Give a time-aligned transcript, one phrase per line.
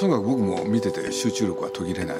[0.00, 2.16] とにかく僕も見てて集中力は途切れない、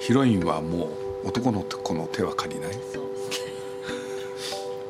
[0.00, 0.90] ヒロインはも
[1.24, 2.70] う男の子の手は借りない。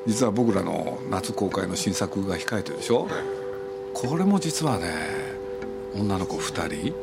[0.07, 3.07] 実は僕らの夏公開の新作が控えてるでしょ、
[3.93, 4.87] これも実はね
[5.95, 6.95] 女の子2人。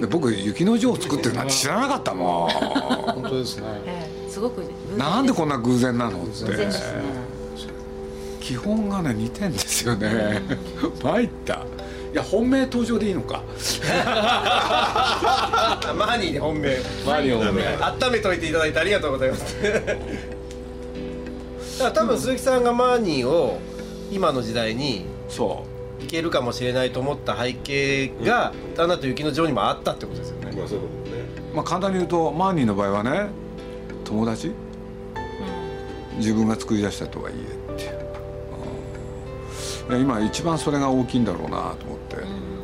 [0.00, 2.50] で僕雪の女を作ってるなんて知らなかったもん。
[2.50, 4.58] 本当ですね、ええ、すごく
[4.98, 6.44] なんでこんな偶然なのって。
[6.44, 6.70] ね。
[8.40, 10.42] 基本がね似てんですよね。
[11.02, 11.64] 参った
[12.12, 13.42] いや本命登場でいいのか。
[15.94, 16.78] マーニーで本命。
[17.06, 17.62] マーニー本命。
[18.06, 19.56] 温めといていただいてありがとうございます。
[21.78, 23.60] だから多分鈴木さんがマーニーを
[24.10, 25.64] 今の時代にそ
[26.00, 30.52] いけるかもしれないと思った背景が「アナと雪の女王」にもあったってことですよね。
[30.56, 31.22] まあそういうことね。
[31.52, 33.28] うまあ簡単に言うとマーニーの場合はね
[34.04, 34.52] 友達？
[36.16, 37.57] 自分が作り出したとはいえ
[39.90, 42.16] 今一番それが大きいんだろうなと思って、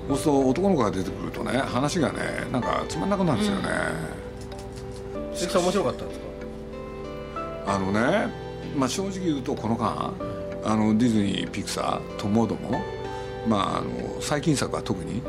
[0.09, 2.19] そうすると男の子が出てくるとね話がね
[2.53, 3.69] なんかつまんなくなるんですよね、
[5.33, 6.27] 鈴木さん面白かったんですか？
[7.67, 8.29] あのね、
[8.77, 10.13] まあ、正直言うとこの間
[10.65, 12.83] あのディズニーピクサーともども、
[13.47, 15.23] まあ、あの最近作は特に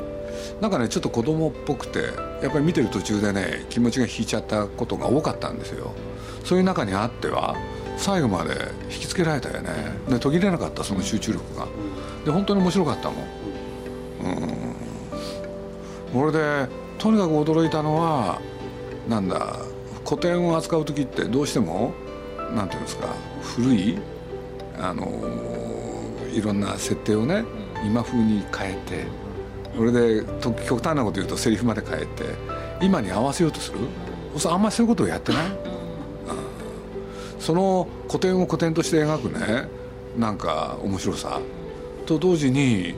[0.59, 1.99] なんかねちょっと子供っぽくて
[2.43, 5.93] やっぱり見てる途中でね気持ちが引いちゃったことが多かったんですよ。
[6.43, 7.55] そういう中にあっては
[7.97, 8.51] 最後まで
[8.91, 9.69] 引きつけられたよね。
[10.09, 11.67] で途切れなかったその集中力が。
[12.25, 13.25] で本当に面白かったもん。
[14.23, 14.55] うん。
[16.13, 18.39] これでとにかく驚いたのは
[19.09, 19.57] なんだ
[20.05, 21.93] 古典を扱う時ってどうしても
[22.55, 23.07] なんていうんですか
[23.41, 23.97] 古い
[24.79, 25.11] あの
[26.31, 27.43] いろんな設定をね
[27.85, 29.05] 今風に変えて
[29.75, 32.23] それでと極端なこと言うとセリフまで変えて
[32.81, 33.79] 今に合わせようとする？
[34.49, 35.64] あんまりそういうことをやってない、うん
[37.45, 39.69] その古典を古典として描くね
[40.17, 41.39] なんか面白さ。
[42.07, 42.95] と同時に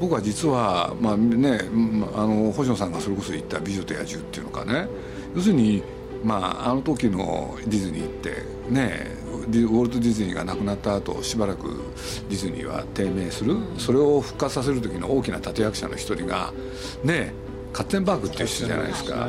[0.00, 4.88] 僕は実はまあねうんあの星野さんがそれこそ言った「美女と野獣」っていうのかね。
[5.34, 5.82] 要するに
[6.24, 11.82] まああの時のディズニーってねウォルト・ディズニーが亡くなった後しばらく
[12.30, 13.56] ディズニーは低迷する。
[13.76, 16.54] それを復活させる時の大きな立役者の一人が
[17.04, 17.34] ね
[17.74, 19.28] カッテンバーグっていう人じゃないですか。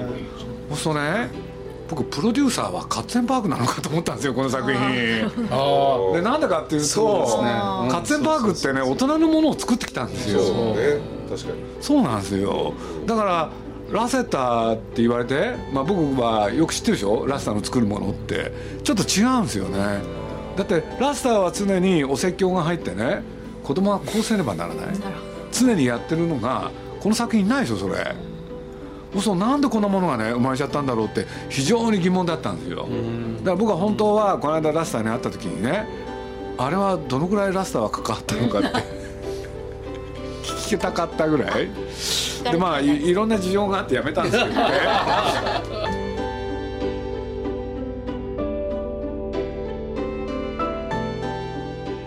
[0.69, 1.50] そうするとね
[1.91, 4.79] 僕プロデューサーはカッツェンバーグなのかと思ったんですよこの作品。
[4.79, 7.19] あでなんでかっていうとそう。
[7.19, 10.39] ですねカッツェンバーグってね大人のものを作ってきたんですよ。
[10.39, 10.99] そうね。
[11.29, 11.59] 確かに。
[11.81, 12.73] そうなんですよ。
[13.05, 13.51] だから
[13.91, 17.27] ラセッタって言われて、まあ、僕はよく知ってるでしょ？
[17.27, 18.53] ラスターの作るものって。
[18.85, 19.99] ちょっと違うんですよね。
[20.55, 23.21] だってラスターは常にお説教が入ってね
[23.65, 24.85] 子供はこうせねばならない。
[25.51, 28.15] 常にやってるのがこの作品ないでしょそれ
[29.13, 32.87] 嘘なんでこんなものがね生まれちゃったんだろうって非常に疑問だったんですよ。
[33.39, 35.85] だから僕は本当はこの間ラスターに会った時にね
[36.57, 38.67] あれはどのぐらいラスターは関わったのかって
[40.43, 41.69] 聞きたかったぐらい。
[42.43, 44.61] でまあいいろんな事情があってやめたんですけどね。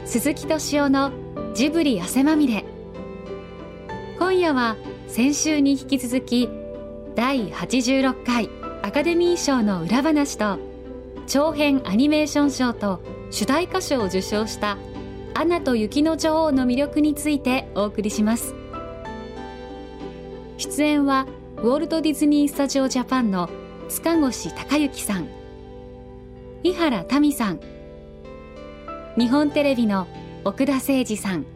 [0.07, 1.11] 鈴木敏夫の
[1.55, 2.65] ジブリ汗まみれ。
[4.19, 4.77] 今夜は
[5.09, 6.49] 先週に引き続き
[7.17, 8.51] 第86回
[8.83, 10.59] アカデミー賞の裏話と
[11.27, 14.79] 長編アニメーション賞と主題歌賞を受賞した
[15.35, 18.55] 「アナと雪の女王」の魅力についてお送りします。
[20.57, 21.27] 出演は
[21.59, 23.49] ウォルト・ディズニー・スタジオ・ジャパンの
[23.89, 25.29] 塚越隆之さん
[26.63, 27.61] 井原民さん
[29.19, 30.07] 日本テレビの
[30.45, 31.47] 奥田誠二さん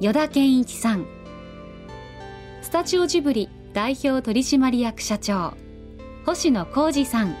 [0.00, 1.06] 依田健一さん
[2.62, 5.54] スタジオジブリ代表取締役社長
[6.24, 7.36] 星野浩二さん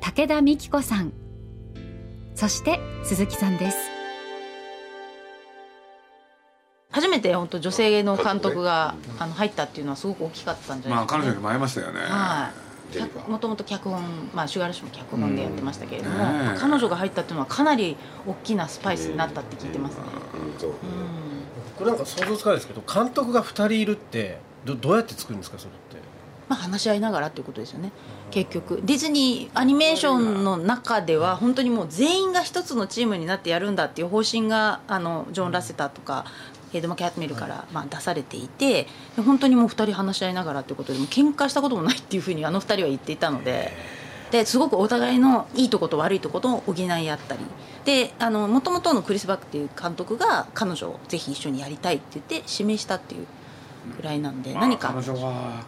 [0.00, 1.12] 武田美希子さん
[2.34, 3.78] そして鈴木さんです。
[6.90, 11.24] 初めて本当女性の監督があの入ったっていうのはすごく大きかったんじゃないですか、ね。
[11.24, 12.00] まあ彼女にも会いましたよね。
[12.00, 12.50] は
[13.28, 13.30] い。
[13.30, 14.02] もともと脚本、
[14.34, 16.38] まあ、シュガーラッシュも脚本でやってましたけれども、うん。
[16.38, 16.58] ねえ。
[16.58, 17.96] 彼女が入ったっていうのはかなり
[18.26, 20.02] 大きなスパイスになったって聞いてますね、
[20.54, 20.60] うん。
[20.60, 20.72] そう
[21.78, 25.96] これなんか想像つかないですけど監督が2人いるってどどうやって作るんですかそれって？
[26.48, 27.92] まあ、話し合いながらっていうことですよね。
[28.30, 28.80] 結局。
[28.84, 36.26] ディズニーアニメーションの中では本当にもう全員が一つのチームになってやるんだっていう方針があのジョン・ラセターとか
[36.72, 38.86] ヘイドマ・キャットミルからまあ出されていて
[39.16, 43.72] で本当にもう2人話し合いながらっていうことでもう喧嘩したこともないっていうふうにあの2人は言っていたので。
[44.32, 47.44] ですごくお互いのいいとこと悪いとことを補い合ったり。
[47.84, 53.26] であの元々のクリス・バックっていう監督が彼女をぜひ一緒にやりたいって言って指名したっていう
[53.96, 54.88] ぐらいなんで、まあ何か。
[54.88, 55.64] 彼女は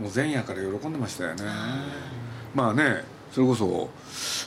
[0.00, 1.44] もう前夜から喜んでましたよね。
[2.54, 3.88] まあねそれこそ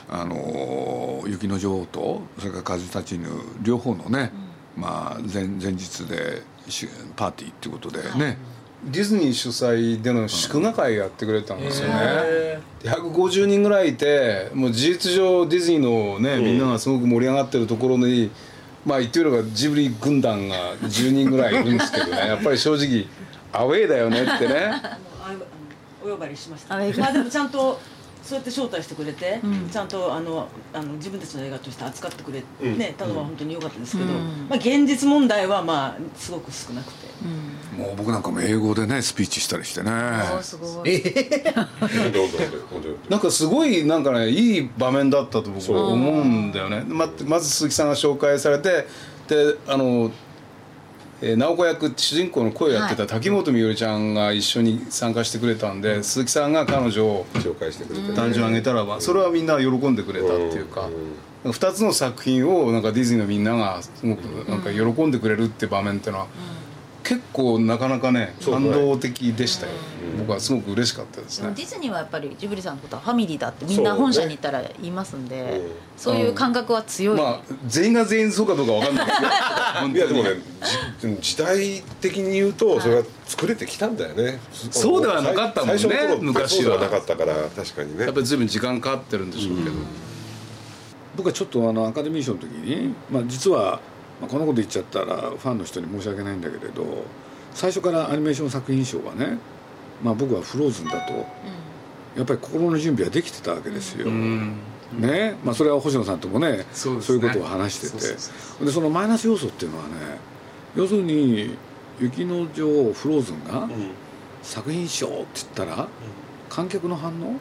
[0.08, 3.28] あの雪の女王とそれから風立ちぬ
[3.62, 4.32] 両方のね、
[4.76, 8.38] まあ前前日でしパーティーっていうことでね、
[8.84, 18.30] ディズニー主催での祝賀会やってくれたんですよね、へで150人ぐらいいてもう事実上ディズニーのねみんながすごく盛り上がってるところに
[18.86, 22.12] まあ言ってみればジブリ軍団が10人ぐらいいるんですけどね。
[22.26, 23.06] やっぱり正直
[23.52, 24.54] アウェーだよねってね。
[24.64, 24.76] あの
[25.28, 25.44] あの
[26.04, 26.76] お呼ばれしました。
[26.76, 27.80] あまあでもちゃんと
[28.26, 29.40] そうやって招待してくれて、
[29.70, 32.42] ちゃんとあのあの自分たちの映画として扱ってくれ、
[32.76, 34.46] ねたのは本当に良かったですけど、うん。
[34.48, 37.06] まあ現実問題はまあすごく少なくて、
[37.78, 39.92] もう僕なんかも英語でねスピーチしたりしてね。
[40.42, 41.02] すごい。
[43.08, 46.82] なんかすごいなんかねいい場面だったと僕は思うんだよね。
[46.86, 48.88] ままず鈴木さんが紹介されて
[49.28, 50.10] であの、
[51.22, 60.88] えー直子役主人公の声をやってた滝本美織ちゃんが一緒に参加してくれたんで鈴木さんが彼女を紹介してくれてね単純にあげたらばそれはみんな喜んでくれたっていうか
[61.44, 66.26] 2つの作品をなんかディズニーのみんながすごくなんか喜んでくれるって場面っていうのは
[67.08, 69.72] 結構なかなかね感動的でしたよ。
[70.18, 71.52] 僕はすごく嬉しかったですね。
[71.54, 75.70] ディズニーはやっぱりジブリさんのことはファミリーだってみんな本社に行ったら言いますんでうん。
[75.96, 79.28] そういう感覚は強い、まあ全員が全員そうかどうかわかんないですよ
[79.80, 79.94] 本当に。
[79.94, 80.30] いやでもね
[81.20, 84.40] じ時代的に言うとそれは作れてきたんだよね。
[84.72, 86.62] そうではなかったもんね昔は。
[86.62, 88.04] そうではなかったから確かにね。
[88.04, 89.70] やっぱり随分時間かかってるんでしょうけど、
[91.16, 93.80] 僕はちょっとあのアカデミー賞の時に、まあ、実は、
[94.20, 97.04] まあ、こんなこと言っちゃったらファンの人に申し訳ないんだけれど
[97.52, 99.38] 最初からアニメーション作品賞はね、
[100.02, 101.12] まあ、僕は「フローズン」だと
[102.16, 104.06] やっぱり心の準備はできてたわけですよ。
[104.06, 104.56] うん。
[104.98, 105.36] ね。
[105.44, 107.00] まあ、それは星野さんともねそうね。
[107.06, 107.92] いうことを話してて。
[107.92, 108.16] そうそう
[108.60, 109.90] そでそのマイナス要素っていうのはね
[110.74, 111.56] 要するに
[112.00, 113.70] 「雪の女王フローズン」がうん。
[114.42, 115.88] 作品賞って言ったら
[116.48, 117.40] 観客の反応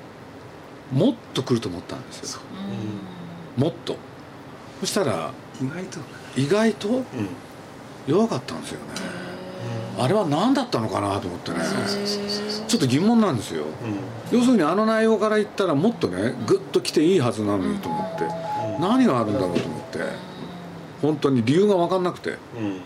[0.92, 2.42] もっと来ると思ったんですよ。
[3.58, 3.96] もっと
[4.80, 5.32] そしたら
[5.62, 6.00] 意外と。
[6.36, 7.04] 意外と？
[8.08, 8.86] 弱かったんですよね。
[9.98, 11.58] あれは何だったのかなと思ってね。
[12.68, 13.66] ちょっと疑問なんですよ。
[14.32, 18.28] 要するにあの内容から言ったらもっとねグッと来ていいはずなのにと思って。
[18.80, 20.00] 何があるんだろうと思って。
[21.02, 22.32] 本当に理由が分かんなくて。
[22.60, 22.82] うん。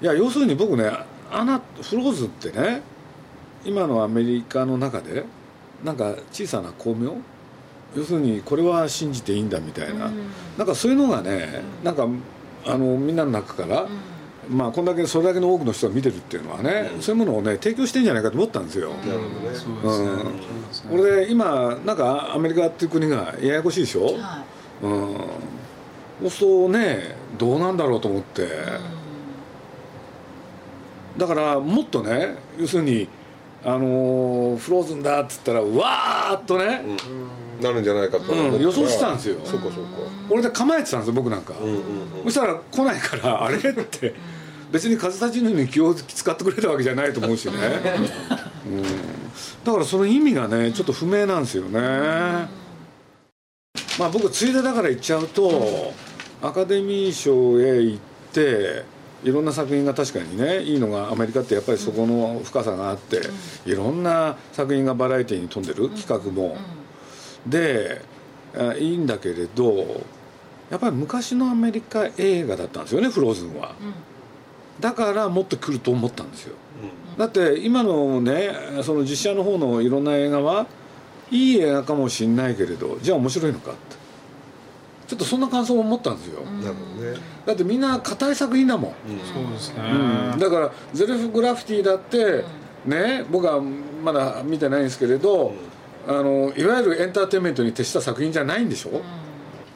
[0.00, 0.90] いや要するに僕ね
[1.32, 2.82] アナフローズンってね
[3.64, 5.24] 今のアメリカの中で
[5.82, 7.16] なんか小さな巧妙
[7.96, 10.10] 要するにこれは信じていいんだみたいな、
[10.58, 12.06] なんかそういうのがねなんか
[12.66, 13.86] あのみんなの中から、
[14.48, 19.56] まあこんだけそれだけの多くの人が見てるっていうのはね、そういうものをね提供してんじゃないかと思ったんですよ、なるほどね。
[19.56, 24.44] そうですね、これで今なんかアメリカっていう国がややこしいでしょ、は
[24.82, 25.16] うん。
[26.22, 28.48] そうするとねどうなんだろうと思って、
[31.16, 33.08] だからもっとね要するに
[33.64, 36.82] あのーフローズンだっつったらうわーっとね、
[37.60, 38.32] なるんじゃないかと。
[38.32, 38.60] うん。
[38.60, 39.36] 予想してたんですよ。
[39.44, 39.80] そうかそうか。
[40.30, 41.80] 俺で構えてたんですよ僕なんか、うんうん
[42.24, 44.14] そしたら来ないから あれって。
[44.72, 47.52] 別に風立ちぬに気を使ってくれたわけじゃないと思うしね、
[48.66, 48.82] うん、
[49.64, 51.80] だからその意味がねちょっと不明なんですよね。
[53.98, 55.92] まあ僕ついでだから言っちゃうと
[56.42, 57.98] アカデミー賞へ行っ
[58.32, 58.84] て
[59.24, 63.22] いろんな作品が確かにねいいのがアメリカってやっぱりそこの深さがあって
[63.64, 66.56] いろんな作品がバラエティに富んでる企画も
[67.46, 68.02] で
[68.56, 70.02] あいいんだけれど
[70.70, 73.74] やっぱり昔のアメリカ映画だったんですよね「フローズンは」
[74.80, 76.54] だからもっと来ると思ったんですよ。
[77.16, 80.66] だって今のねその実写の方のいろんな映画は
[81.30, 83.96] いい映画かもしんないけれどじゃあ面白いのかって。
[85.06, 87.16] ちょっとそんな感想を持ったんですよ、なるほどね。
[87.46, 88.92] だってみんな硬い作品だもん、
[89.32, 89.82] そうですね、
[90.32, 90.38] うん。
[90.40, 92.44] だからゼルフグラフィティだって、
[92.84, 93.60] ね僕は
[94.02, 95.52] まだ見てないんですけれど、
[96.08, 99.02] あのいわゆるエンターテインメントに徹した作品じゃないんでしょ、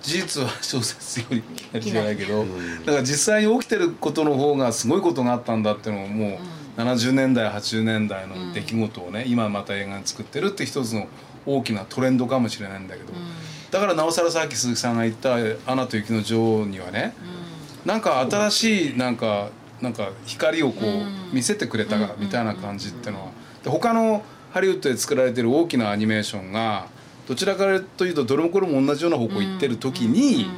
[0.01, 1.43] 事実は小説より
[1.81, 2.45] じゃないけど、
[2.87, 6.39] だから実際に起きてることの方がすごいことがあったんだっていうのをも
[6.77, 11.09] う70年代80年代の出来事をね、今また映画に作ってるって一つの
[11.47, 13.13] 大きなトレンドかもしれないんだけど、
[13.71, 15.35] だからなおさらさっき鈴木さんが言った
[15.67, 17.15] 「アナと雪の女王」にはね、
[17.85, 19.49] なんか新しいなんか
[19.83, 23.31] なんか光をこう見せてくれたみたいな感じっていうのは。
[23.65, 26.87] で他のハリウッドで作られてる大きなアニメーションが
[27.29, 30.51] どちらかというとどれもこれも同じような方向行ってる時に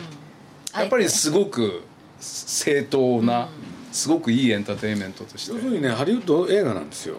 [0.74, 1.82] やっぱりすごく
[2.18, 3.48] 正当な
[3.90, 5.52] すごくいいエンターテインメントとして。
[5.52, 7.16] 要するにねハリウッド映画なんですよ、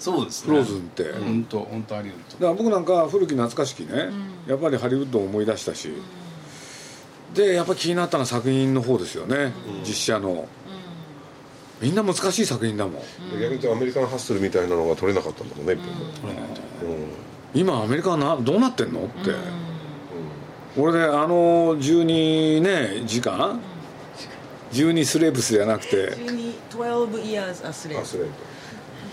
[0.00, 4.10] そうですフローズンって、だか本当本当ハリウッドら僕なんか古き懐かしきね、
[4.48, 5.92] やっぱりハリウッドを思い出したし、
[7.34, 9.52] でやっぱり気になったのは作品の方ですよね、
[9.86, 10.48] 実写の、
[11.80, 16.96] みんな難しい作品だもん、逆に言うとアメリカンハッスルみたいなのが取れなかったんだもんね一本も。
[17.54, 19.04] 今アメリカはなどうなってんの？
[19.04, 19.34] って、
[20.76, 23.60] 俺であの12ね時間
[24.72, 26.14] ？12スレーブスじゃなくて。
[26.14, 28.24] 12 12 years a うん slave あそれ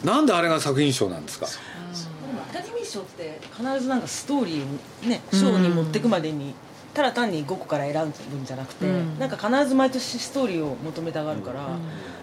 [0.03, 1.45] なんであれが作品賞なんですか？
[1.45, 6.53] アカデミー賞って必ずなんかストーリーをね賞に持っていくまでに
[6.93, 7.93] ただ単に5個から選
[8.29, 9.19] ぶんじゃなくて、うん。
[9.19, 11.77] なんか必ず毎年ストーリーを求めたがるから、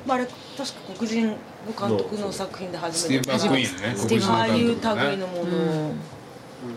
[0.07, 1.37] まあ、あれ確か黒人の
[1.79, 3.95] 監督の作品で初めてスティーブ・マックイーンね。
[3.97, 5.17] スティーブああいう類の監督ね。
[5.17, 5.95] のもの、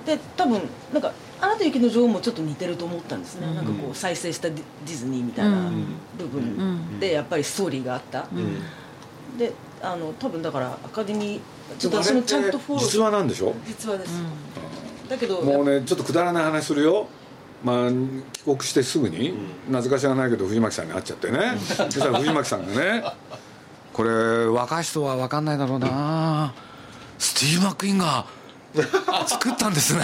[0.06, 0.62] で多分
[0.94, 5.72] なんか「アナと雪の女王」もちょっと似てると思ったんですね、なんかこう再生したディディズニーみたいな
[6.18, 8.28] 部分でやっぱりストーリーがあった、
[9.38, 9.52] で
[9.82, 11.42] あの多分だからアカデミー
[11.78, 13.54] ちょっと私もちゃんとフォロー実話なんでしょ？
[13.68, 14.22] 実話です、
[15.10, 17.08] だけどもうねちょっとくだらない話するよ
[17.66, 17.90] まあ
[18.32, 19.34] 帰国してすぐに、
[19.72, 21.40] なぜか知らないけど藤巻さんに会っちゃってね。
[21.58, 23.04] そしたら藤巻さんがね
[23.92, 26.54] これ若い人は分かんないだろうな。
[27.18, 28.26] スティーブ・マックイーンが
[29.26, 30.02] 作ったんですね。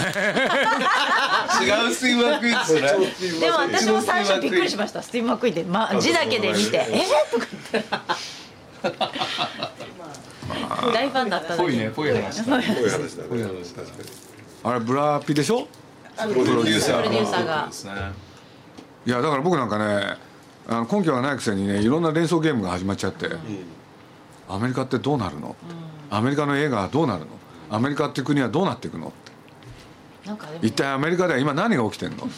[1.88, 3.40] うスティーブ・マックイーンですね。
[3.40, 5.00] でも私も最初びっくりしました。
[5.00, 7.04] スティーブ・マックイーンで、まあ、字だけで見て「え？
[7.04, 7.88] ー、 とか言って。
[10.92, 11.68] 大ファンだったのに。
[11.68, 13.28] ぽいねぽい話だ話だね。
[14.64, 15.68] あれブラピでしょ？
[16.16, 17.70] プロデューサーが。
[19.04, 20.16] いやだから僕なんかね
[20.68, 23.30] あの根拠がないくせにねいろんな連想ゲームが始まっちゃって、
[24.48, 25.56] アメリカってどうなるの、
[26.08, 27.26] アメリカの映画はどうなるの？
[27.70, 29.08] アメリカっていう国はどうなっていくの？
[29.08, 29.32] って
[30.66, 32.28] 一体アメリカでは今何が起きてんの？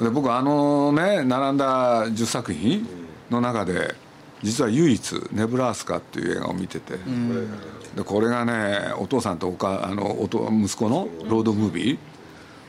[0.00, 2.88] で僕あのね並んだ10作品
[3.30, 3.94] の中で
[4.42, 6.94] 実は唯一「ネブラースカ」っていう映画を見てて、
[7.94, 11.98] でこれがねお父さんとおかあのおと息子のロードムービー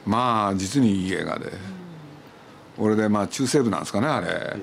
[0.05, 1.51] まあ実にいい映画で、
[2.77, 4.57] 俺でまあ中西部なんですかねあれ、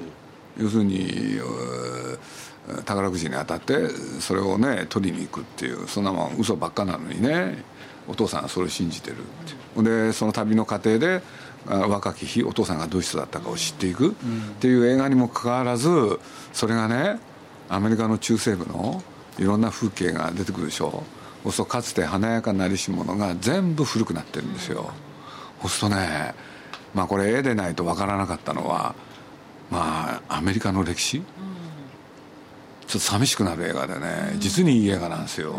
[0.59, 1.40] 要するに
[2.85, 3.88] 宝くじに当たって
[4.21, 7.62] それをね取りに行くっていうそんなもん嘘ばっかなのにね
[8.09, 9.21] お父さんはそれを信じてるっ
[9.76, 11.23] てでその旅の過程で
[11.66, 14.12] あ若き日お父さんがどういう人だったかを知っていくっ
[14.61, 15.88] ていう映画にもかかわらず
[16.52, 17.21] それがね
[17.68, 19.02] アメリカの中西部の
[19.38, 21.04] いろんな風景が出てくるでしょ。
[21.45, 24.90] そうするとかつて華やかなりし者が全部古くなってるんですよ
[25.62, 26.35] そうするとね
[26.95, 28.95] まあこれ絵でないとわからなかったのは
[29.71, 31.25] まあアメリカの歴史、ちょ
[32.88, 35.57] っと寂しくなる映画でね実にいい映画なんですよ、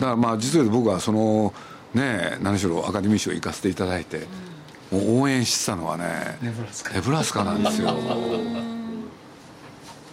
[0.00, 1.54] だからまあ実は僕はその
[1.94, 4.26] ね何しろアカデミー賞行かせていただいて、
[4.90, 6.50] もう応援してたのはねネ
[7.00, 7.88] ブラスカなんですよ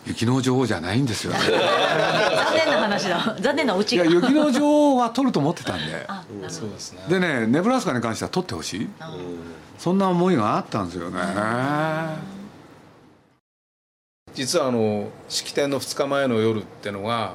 [0.05, 1.33] 雪の女王じゃないんですよ。
[1.33, 4.05] ね 残念な話だ残念なオチが。
[4.05, 6.07] いや雪の女王は取ると思ってたんで。
[6.49, 7.03] そうですね。
[7.09, 8.89] でねネブラスカに関しては取ってほしい。
[9.79, 11.19] そんな思いがあったんですよね。
[14.33, 17.33] 実はあの式典の2日前の夜ってのが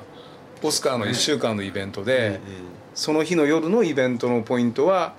[0.63, 2.41] オスカーの1週間のイベントで、
[2.95, 5.15] その日の夜のイベントのポイントは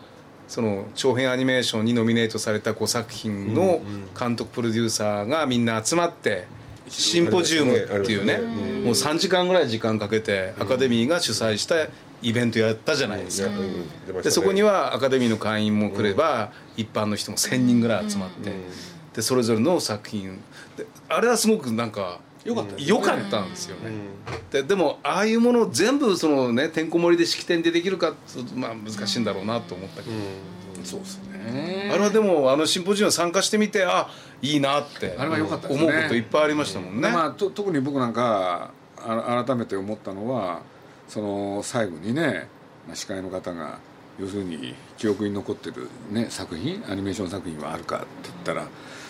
[0.47, 3.81] その長編アニメーションにノミネートされた5作品の
[4.17, 6.45] 監督プロデューサーがみんな集まって
[6.91, 11.75] シンポジウムっていうねもう3時間ぐらい時間かけてアカデミーが主催した
[12.21, 13.49] イベントやったじゃないですか。
[14.21, 18.51] でそこにはアカデミーの会員も来れば、一般の人も1,000人ぐらい集まって、
[19.15, 20.39] でそれぞれの作品。
[20.77, 23.91] であれはすごくなんかよかったかったんですよね、
[24.51, 28.15] ででもああいうものを全部そのねてんこ盛りで式典でできるか
[28.55, 30.15] まあ難しいんだろうなと思ったけど、
[30.85, 31.89] そうですね。
[31.91, 34.09] あれはでもあのシンポジウム参加してみてあ
[34.41, 35.87] いいなってあれは良かったですね。
[35.87, 40.61] 思うこといっぱいありましたもんね、まあ、と特に僕なんかあ改めて思ったのは
[41.07, 42.47] その最後にね、
[42.87, 43.79] まあ、司会の方が
[44.19, 48.67] 要するに記憶に残ってる、ね、作品アニメーション作品はあるかって言ったら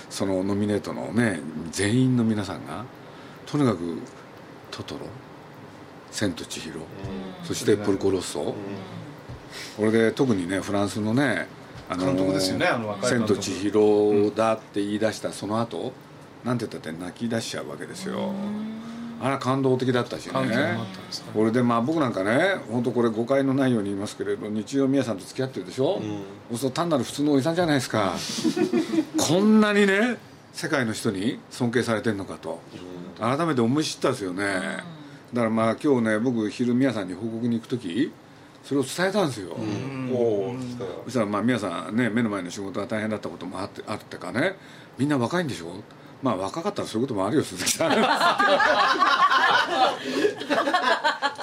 [0.09, 1.39] そのノミネートのね
[1.71, 2.85] 全員の皆さんが
[3.45, 3.97] とにかく
[4.71, 5.01] 「トトロ」
[6.11, 6.73] 「千と千尋」
[7.43, 8.55] そして「ポルコロッソ」
[9.77, 11.47] これで特にねフランスのね
[11.91, 15.91] あの監督ですよねあの若い千と千尋だって言い出したその後
[16.45, 18.31] なんて言ったって泣き出しちゃうわけですよ。
[19.23, 20.31] あれは感動的だったしね。
[20.31, 21.31] 感動があったんですか？
[21.33, 26.01] これでまあ僕なんかね本当これ誤解のないように言いますけれど日曜宮さんと付き合ってるでしょ、
[26.49, 28.13] そうすると単なる普通のおじさんじゃないですか。
[29.19, 30.17] こんなにね
[30.53, 32.59] 世界の人に尊敬されてるのかと。
[33.19, 34.43] 改めて思い知ったんですよね。
[35.33, 38.11] だからまあ今日ね僕昼宮さんに報告に行く時
[38.63, 39.55] それを伝えたんですよ、
[40.13, 40.15] お
[40.51, 40.55] お
[41.05, 44.55] そしたらまあ皆さんね目の前の仕事が大変だったこともあってあってかね。
[44.97, 45.73] みんな若いんでしょ？
[46.21, 47.91] まあ若かったらそういうこともあるよ鈴木さん。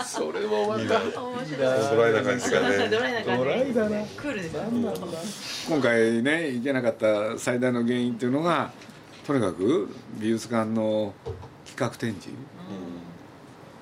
[0.07, 2.89] それもまたドライな感じがね。
[2.89, 3.45] ドライな感じ。
[3.45, 4.63] ドライだなクールですよ。
[5.69, 8.71] 今回ね行けなかった最大の原因っていうのが
[9.27, 11.13] とにかく美術館の
[11.67, 12.31] 企画展示、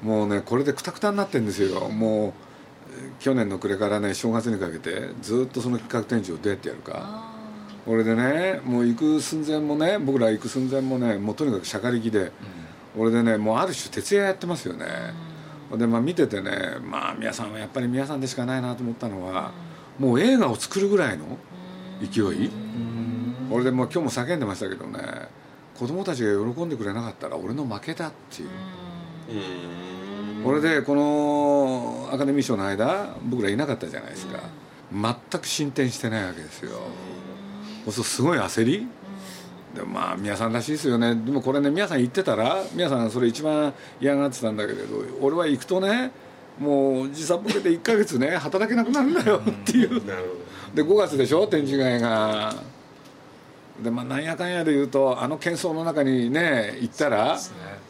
[0.03, 1.89] もうねこれでクタクタになってるんですよ。
[1.91, 2.46] もうえー
[3.19, 7.35] 去年の暮れからね正月にかけてずっとその企画展示をどうやってやるか。
[7.85, 12.33] これでねもう行く寸前もね僕ら行く寸前もねもうとにかくしゃかりきで、
[12.99, 14.87] 俺でねもうある種徹夜やってますよね、
[15.77, 16.51] でまあ見ててね
[16.83, 19.53] まあ宮さんはやっぱり宮さんでしかないなと思ったのは、
[20.01, 21.39] もう映画を作るぐらいの
[22.01, 22.51] 勢い、
[23.53, 24.99] 俺でもう今日も叫んでましたけどね
[25.79, 28.49] 子供たちが喜んでくれなかったら俺の負けだっていう、
[30.45, 34.41] 俺でこのアカデミー賞の間僕らいなかったじゃないですか、
[34.93, 36.79] 全く進展してないわけですよ、
[37.91, 38.87] そうすごい焦り、
[39.75, 41.15] でもまあ宮さんらしいですよね。
[41.15, 46.11] でもこれね宮さん言ってたら宮さんそれ一番嫌がってたんだけれど俺は行くとね
[46.59, 49.43] もう時差ボケで1か月ね働けなくなるんだよ。
[49.47, 50.01] っていう。
[50.75, 52.55] で5月でしょ展示会が。
[53.83, 57.39] でまあなんやかんやで言うとあの喧騒の中にね行ったら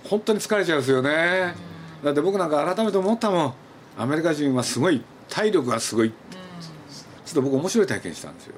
[0.02, 1.54] 本当に疲れちゃうんですよね
[2.06, 3.54] だって僕なんか改めて思ったもん
[3.98, 6.10] アメリカ人はすごい体力がすごい。
[6.10, 8.54] ちょっと僕面白い体験したんですよ。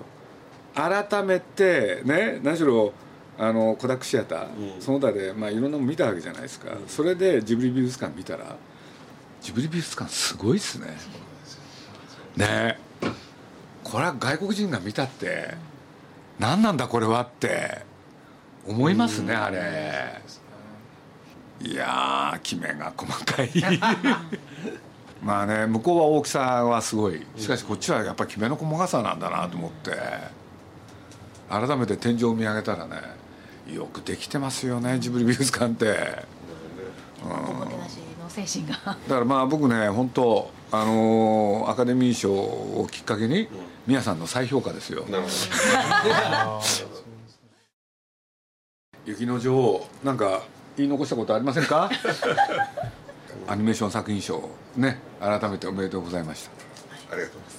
[0.75, 2.93] 改めてね何しろ
[3.39, 8.57] あのコダックシアター、その他で、まあ、いろんなもの見たわけじゃないですか、それでジブリ美術館見たら
[9.41, 10.89] ジブリ美術館すごいっすね。
[12.37, 12.79] ね。
[13.83, 15.55] これは外国人が見たって
[16.39, 17.79] 何なんだこれはって
[18.67, 20.21] 思いますねあれ
[21.61, 23.51] いやーきめが細かい。
[25.23, 27.27] まあね向こうは大きさはすごい。
[27.37, 29.91] しかしこっちはやっぱりきめの細かさなんだなと思って。
[31.51, 32.97] 改めて天井を見上げたらね
[33.73, 36.25] よくできてますよねジブリ美術館って。
[37.25, 43.49] おもてなしの精神がだからまあ僕ね本当あのーアカデミー賞をきっかけに
[43.87, 45.05] 宮さんの再評価ですよ。
[45.09, 45.29] なるほ
[49.07, 50.43] 雪の女王なんか
[50.79, 51.91] 言い残したことありませんか？
[53.47, 54.49] アニメーション作品賞。
[54.77, 54.99] ね。
[55.21, 56.51] 改めておめでとうございました。
[56.51, 56.57] ど
[57.13, 57.45] ありがとうござい。
[57.45, 57.59] ます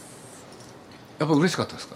[1.20, 1.96] やっぱ嬉しかったですか？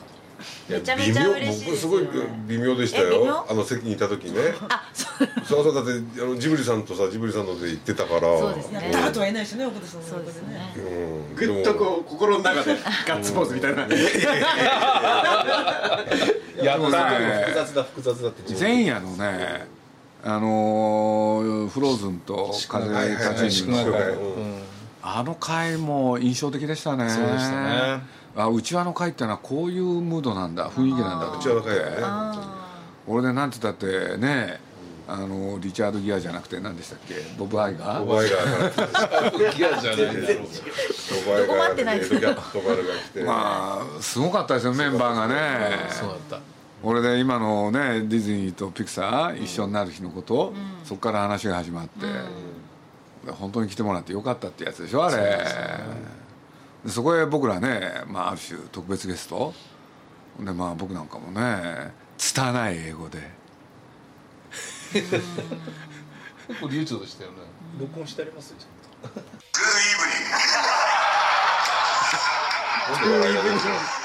[0.70, 2.08] いやめちゃめちゃ嬉しい僕すごい
[2.48, 3.46] 微妙でしたよ。
[3.50, 4.54] あの席にいた時ね。
[4.70, 5.28] あそう。
[5.46, 8.22] そうそうだってあのジブリさんとさジブリさんので行ってたから。
[8.22, 8.90] そうですね。
[8.92, 10.74] やったとは言えないしね奥田さんのそう横ですね。
[10.78, 10.80] う
[11.34, 11.36] ん。
[11.36, 12.76] ぐっとこう心の中で。
[13.08, 13.82] ガッツポーズみたいな。
[16.64, 17.10] やった
[17.46, 19.68] 複雑だ複雑だって前夜のね
[20.26, 24.18] あのーフローズンと風立ちぬのはいはいはい
[25.06, 27.10] あの回も印象的でしたね。
[27.10, 28.02] そうでしたね。
[28.38, 30.70] あうちわの会ってのはこういうムードなんだ。
[30.70, 31.40] 雰囲気なんだと思って。
[31.40, 31.98] うちわの会はね。
[32.02, 32.70] あ
[33.06, 34.62] 俺でなんて言ったってね
[35.06, 37.16] あのリチャード・ギアじゃなくて何でしたっけ？
[37.38, 38.04] ボブ・アイガー？
[38.04, 40.48] お前がギアじゃないだろう
[41.28, 45.36] お前どこも合ってないですレッドキャットバルが来てまあすごかったですよメンバーがね。
[45.90, 46.53] そうだった
[46.86, 52.06] 俺で今のねディズニーとピクサー一緒になる日のこと、そこから話が始まって、
[53.32, 55.46] 本当に来てもらってよかったってやつでしょあれ。
[56.84, 59.54] でそこへ僕らね、まあ、ある種特別ゲスト。
[60.40, 63.32] でまあ僕なんかもね拙い英語で。
[64.92, 65.10] 結
[66.60, 67.38] 構流暢でしたよね。
[67.80, 69.22] 録音してありますよちゃんと。
[69.54, 69.64] Good
[73.08, 74.00] evening.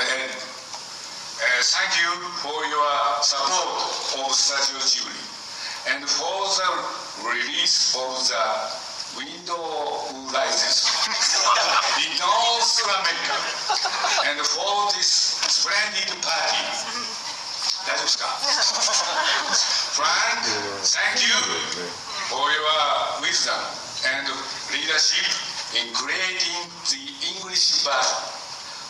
[0.00, 0.32] And.
[1.40, 2.12] Uh, thank you
[2.44, 3.80] for your support
[4.20, 5.20] of Studio Ghibli
[5.88, 6.68] and for the
[7.28, 8.44] release of the
[9.16, 9.60] Window
[10.36, 10.84] license
[12.04, 13.36] in North America
[14.28, 16.64] and for this splendid party.
[17.88, 18.20] That was
[19.96, 20.44] Frank,
[20.84, 21.40] thank you
[22.28, 23.60] for your wisdom
[24.12, 24.28] and
[24.76, 25.28] leadership
[25.76, 27.00] in creating the
[27.32, 28.40] English version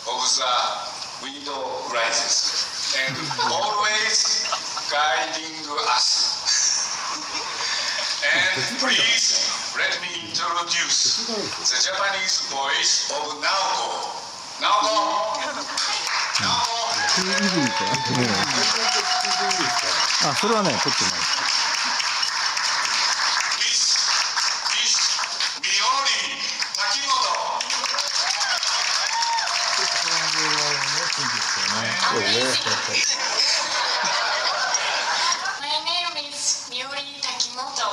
[0.07, 0.90] of the
[1.21, 1.61] Window
[1.93, 4.49] Rises and always
[4.89, 5.53] guiding
[5.93, 6.41] us.
[8.25, 11.27] and please let me introduce
[11.69, 14.17] the Japanese voice of Naoko.
[14.61, 14.97] Naoko!
[16.41, 16.81] Naoko!
[20.23, 21.40] あそれはね撮ってない
[31.11, 31.19] My
[35.83, 37.89] name is Miyori Takimoto.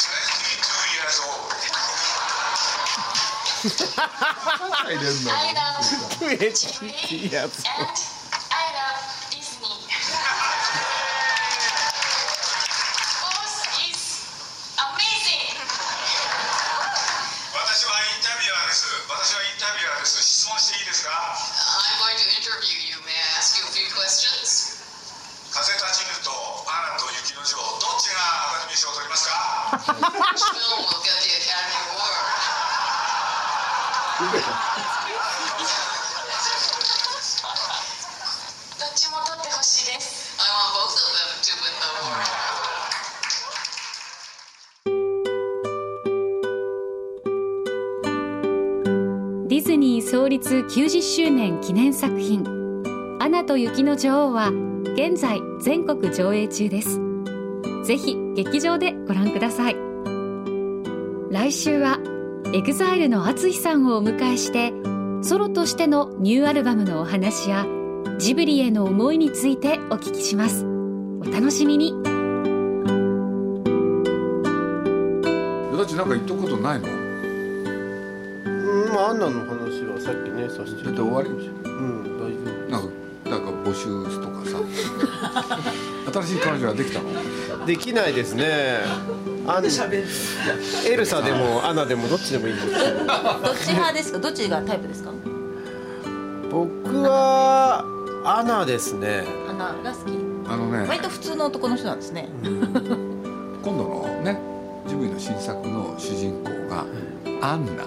[0.00, 1.52] Twenty-two years old.
[4.72, 5.34] I didn't know.
[5.34, 5.84] I love
[6.18, 6.86] Twenty-two
[7.28, 8.21] years old.
[49.48, 52.44] ディズニー創立90周年記念作品
[53.20, 54.50] アナと雪の女王は
[54.94, 57.00] 現在全国上映中です。
[57.84, 59.91] ぜひ劇場でご覧ください。
[61.32, 61.98] 来週は
[62.52, 64.72] EXILE の ATSUSHI さんをお迎えして
[65.26, 67.64] ソロとしてのニューアルバムのお話や
[68.18, 70.64] ジブリへの思いについてお聞きします。
[70.64, 71.90] お楽しみに。
[71.90, 72.02] よ
[75.78, 76.88] だちなんか言っとくことないの？
[76.88, 76.90] う
[78.90, 81.28] んまあアンナの話はさっきねさせてだって終わり？
[81.30, 82.88] うん大丈なんか
[83.30, 83.86] なんか募集
[84.20, 84.58] とかさ。
[86.12, 87.08] 新しい彼女ができたの？
[87.62, 88.80] 夫できないですね
[89.46, 92.68] アンエルサでもアナでもどっちでもいいんです。
[92.68, 94.18] けどどっち派ですか？
[94.18, 95.10] どっちがタイプですか？
[96.50, 97.84] 僕は
[98.24, 99.24] アナですね。
[99.46, 100.12] 花が好き。
[100.48, 102.28] あのね割と普通の男の人なんですね。
[102.42, 104.38] 今度のね
[104.86, 106.84] ジブリの新作の主人公が
[107.40, 107.84] アンナ。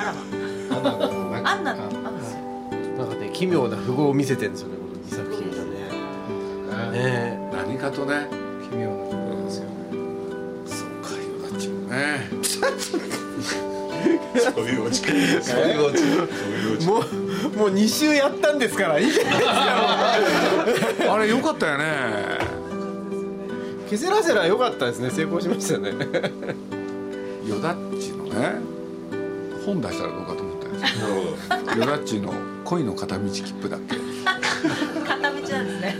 [0.00, 0.20] あらま
[0.76, 1.04] アナが
[1.44, 1.88] あアンナのあ
[2.98, 5.56] なんかね奇妙な符号を見せてるんですよねこの2作品が
[6.92, 6.98] ね。
[6.98, 8.26] ね何かとね
[11.98, 12.28] ね
[14.54, 17.02] そういうオチそういうオチそういうオチもう
[17.58, 19.46] もう2週やったんですからいいじゃないです
[21.06, 21.14] か。
[21.14, 22.38] あれよかったよね。
[23.90, 25.90] ケセラセラ良かったですね成功しましたよね。
[27.48, 28.60] よだっちのね。
[29.66, 31.20] 本出したらどうかと思ったんですなるほ
[31.66, 31.72] ど。
[31.72, 32.32] よよだっちの
[32.64, 33.96] 恋の片道切符だっけ。
[35.04, 35.96] 片道なんですね。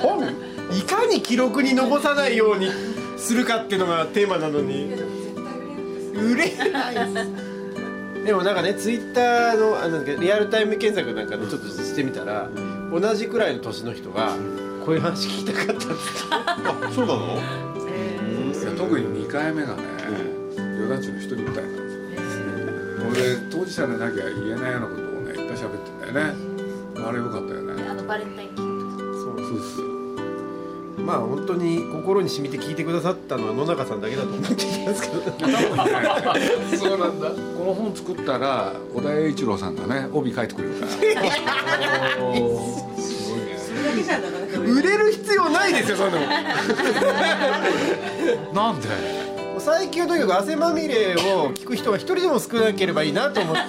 [0.00, 0.22] 本
[0.72, 2.70] いかに記録に残さないように
[3.18, 4.92] するかっていうのがテーマなのに
[6.14, 6.94] 売れない。
[6.94, 12.48] ですでもなんかねツイッターのあのリアルタイム検索なんかのちょっとしてみたら
[12.90, 14.36] 同じくらいの年の人が
[14.84, 15.90] こういう話聞きたかったっつって
[16.30, 17.34] あそうなの？
[17.34, 19.82] いや特に2回目がね。
[20.80, 21.70] よだっちの一人舞台な。
[21.70, 21.76] ん
[22.10, 22.44] ですよ
[23.10, 26.34] 俺当事者でなきゃ言えないようなことをねいっぱい喋ってんだよね。
[27.06, 27.72] あれよかったよね。
[27.88, 28.53] あのバレンタイン
[31.04, 35.14] まあ本当に心に染みて聞いてくださったのは野中さんだけだと思っていたんですけど。
[36.78, 37.28] そうなんだ。
[37.30, 40.08] この本作ったら小田栄一郎さんがね。
[40.12, 40.92] 帯書いてくれるから。
[44.66, 46.26] 売れる必要ないですよそんなの。
[48.52, 48.88] なんで？
[49.58, 53.68] 最近はとにかく汗まみれを聞く人が一人でも少なければいいなと思ってる